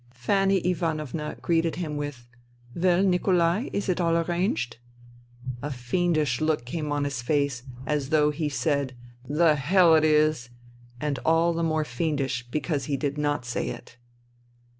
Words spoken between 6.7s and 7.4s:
on his